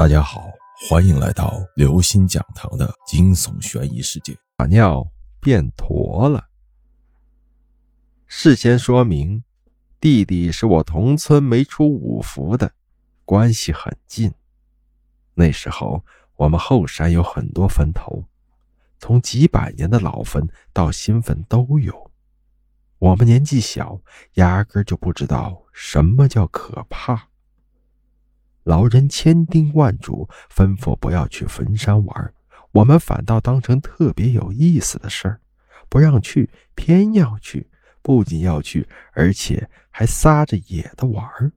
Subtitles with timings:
[0.00, 0.50] 大家好，
[0.88, 4.34] 欢迎来到刘星讲堂的惊悚悬疑世界。
[4.56, 5.06] 把尿
[5.42, 6.48] 变坨了。
[8.26, 9.44] 事先说明，
[10.00, 12.72] 弟弟是我同村没出五福的，
[13.26, 14.32] 关系很近。
[15.34, 16.02] 那时候
[16.36, 18.24] 我们后山有很多坟头，
[18.98, 22.10] 从几百年的老坟到新坟都有。
[23.00, 24.00] 我们年纪小，
[24.36, 27.28] 压根就不知道什么叫可怕。
[28.64, 32.34] 老人千叮万嘱，吩咐不要去坟山玩，
[32.72, 35.40] 我们反倒当成特别有意思的事儿，
[35.88, 37.68] 不让去，偏要去，
[38.02, 41.52] 不仅要去，而且还撒着野的玩儿。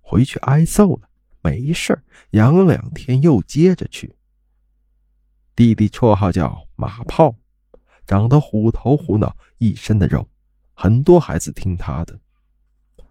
[0.00, 1.08] 回去挨揍了，
[1.40, 4.14] 没事儿，养两天又接着去。
[5.56, 7.34] 弟弟绰号叫马炮，
[8.06, 10.28] 长得虎头虎脑，一身的肉，
[10.74, 12.18] 很多孩子听他的。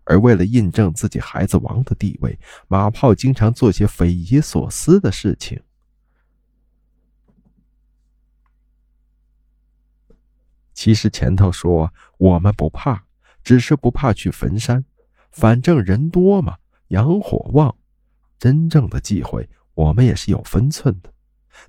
[0.10, 5.62] 而为了印证自己孩子王的地位，马炮经常做些匪夷所思的事情。
[10.74, 13.04] 其实前头说我们不怕，
[13.44, 14.84] 只是不怕去坟山，
[15.32, 17.76] 反正人多嘛，阳火旺。
[18.40, 21.14] 真正的忌讳，我们也是有分寸的。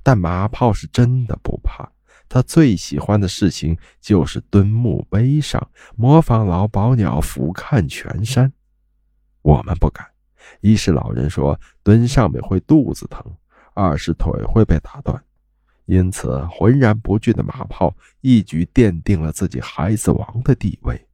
[0.02, 1.92] 但马炮是真的不怕。
[2.30, 8.52] 他最喜欢的事情就是蹲墓碑上，模仿老鸨鸟俯瞰全山。
[9.42, 10.06] 我们不敢，
[10.60, 13.20] 一是老人说蹲上面会肚子疼，
[13.74, 15.20] 二是腿会被打断。
[15.86, 21.04] 因此，浑然不惧的马炮一举奠定了自己孩子王的地位。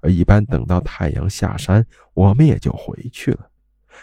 [0.00, 3.48] 而一般等到太阳下山，我们也就回去了。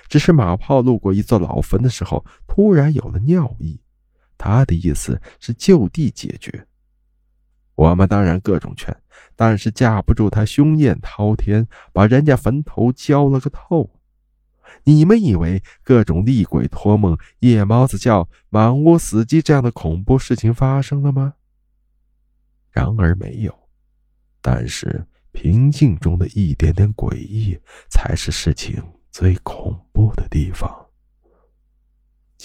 [0.09, 3.79] 只是马炮路过一座老坟的时候，突然有了尿意。
[4.45, 6.67] 他的意思是就地解决，
[7.73, 8.95] 我们当然各种劝，
[9.35, 13.89] 但是架不住他凶焰滔天，把人家坟头浇了个透。
[14.83, 21.33] 你们以为各种厉鬼托梦、夜猫子叫、满屋死鸡这样的恐怖事情发生了吗？
[22.71, 23.67] 然而没有。
[24.43, 28.79] 但是平静中的一点点诡异，才是事情
[29.09, 30.84] 最恐怖的地方。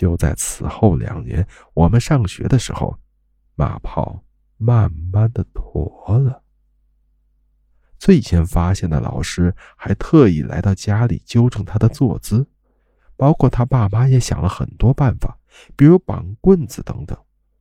[0.01, 2.99] 就在此后两年，我们上学的时候，
[3.55, 4.25] 马炮
[4.57, 6.43] 慢慢的驼了。
[7.99, 12.49] 最先发现的老师还特意来到家里纠正他的坐姿，
[13.15, 15.39] 包括他爸妈也想了很多办法，
[15.77, 17.15] 比如绑棍子等等，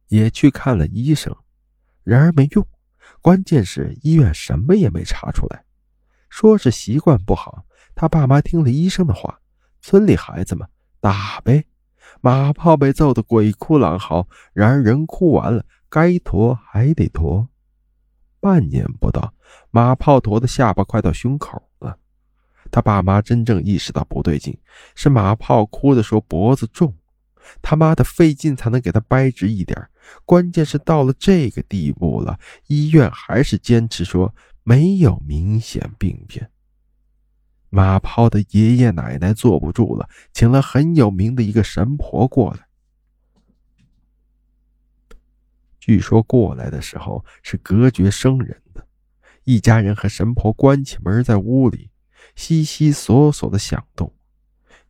[0.08, 1.36] 也去看了医生，
[2.06, 2.66] 然而没用。
[3.22, 5.66] 关键是医院什么也没查出来，
[6.30, 7.66] 说是习惯不好。
[7.96, 9.42] 他爸妈听了医生的话，
[9.82, 10.66] 村里孩子们
[11.02, 11.66] 打呗。
[12.22, 17.48] 马炮被揍得鬼哭狼嚎，然而人哭完了，该驮还得驮。
[18.42, 19.34] 半年不到，
[19.72, 21.98] 马炮驮的下巴快到胸口了。
[22.72, 24.58] 他爸妈真正意识到不对劲，
[24.96, 26.94] 是马炮哭的说脖子重，
[27.62, 29.90] 他妈的费劲才能给他掰直一点。
[30.26, 36.50] 关键是到了这个地步了，医院还是坚持说没有明显病变。
[37.70, 42.68] 马炮的爷爷奶奶坐不住了，请了很有名的一个神婆过来。
[45.80, 48.86] 据说过来的时候是隔绝生人的，
[49.44, 51.90] 一家人和神婆关起门在屋里，
[52.36, 54.14] 悉悉索索的响动。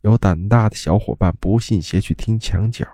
[0.02, 2.86] 有胆大的小伙伴不信邪去听墙角，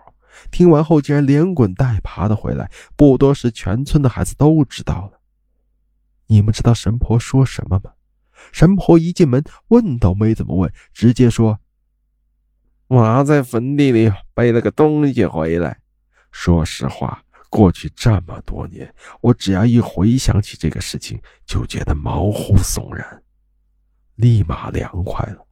[0.51, 2.71] 听完后竟然连滚带爬的回来。
[2.95, 5.19] 不多时，全村的孩子都知道了。
[6.27, 7.94] 你们知道神婆说什么吗？
[8.51, 11.59] 神婆一进门，问都没怎么问，直接说
[12.87, 15.79] ：“我在坟地里背了个东西回来。”
[16.31, 23.23] 说实话，过去这么多年，我只要一回想起这个事情，就觉得毛骨悚然，
[24.15, 25.47] 立马凉快了。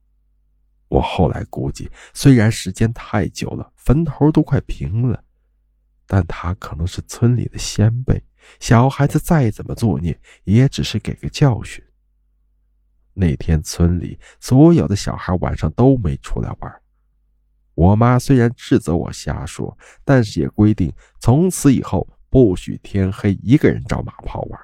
[0.90, 5.24] 我后来估计，虽然时间太久了，坟头都快平了，
[6.06, 8.24] 但他可能是村里的先辈，
[8.60, 11.83] 小孩子再怎么作孽，也只是给个教训。
[13.14, 16.82] 那天村里所有的小孩晚上都没出来玩。
[17.76, 24.60] 我妈虽然斥责我瞎说，但是也规定从此以后不许天黑一个人找马炮玩。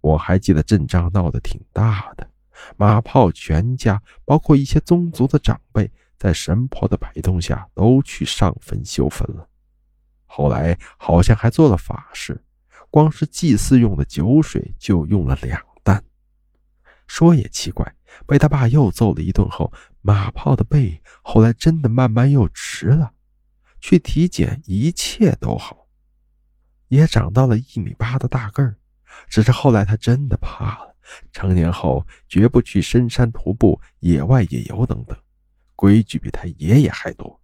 [0.00, 2.28] 我还记得阵仗闹得挺大的，
[2.76, 9.48] 马炮全家包括一些宗族的长辈，在神婆的陪同下都去上坟修坟了。
[10.26, 12.42] 后来好像还做了法事，
[12.90, 15.60] 光是祭祀用的酒水就用了两。
[17.08, 17.92] 说也奇怪，
[18.26, 19.72] 被他爸又揍了一顿后，
[20.02, 23.14] 马炮的背后来真的慢慢又直了。
[23.80, 25.86] 去体检，一切都好，
[26.88, 28.76] 也长到了一米八的大个儿。
[29.28, 30.94] 只是后来他真的怕了，
[31.32, 35.16] 成年后绝不去深山徒步、野外野游等等，
[35.74, 37.40] 规矩比他爷爷还多。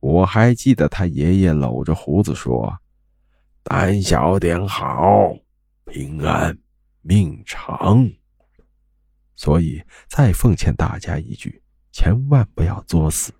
[0.00, 2.78] 我还记得他爷爷搂着胡子说
[3.64, 5.34] ：“胆小点好，
[5.84, 6.56] 平安
[7.00, 8.08] 命长。”
[9.34, 13.32] 所以，再奉劝大家一句：千万不要作死。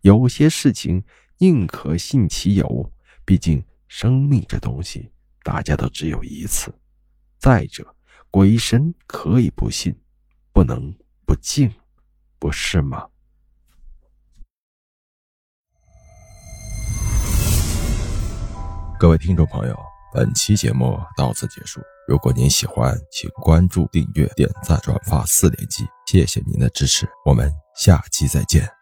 [0.00, 1.04] 有些事情
[1.38, 2.92] 宁可信其有，
[3.24, 5.10] 毕竟生命这东西
[5.42, 6.72] 大家都只有一次。
[7.38, 7.94] 再者，
[8.30, 9.94] 鬼神可以不信，
[10.52, 10.94] 不能
[11.26, 11.70] 不敬，
[12.38, 13.08] 不是吗？
[18.98, 19.78] 各位听众朋友，
[20.12, 21.80] 本期节目到此结束。
[22.06, 27.08] 如果您喜欢，请关注、订阅、点赞、转发四连击，谢谢您的支持。
[27.24, 28.73] 我们下期再见。